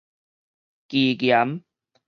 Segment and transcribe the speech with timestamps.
[0.89, 1.61] 奇岩